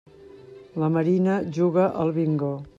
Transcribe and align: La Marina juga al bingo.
La 0.83 0.89
Marina 0.95 1.35
juga 1.59 1.87
al 2.05 2.19
bingo. 2.21 2.55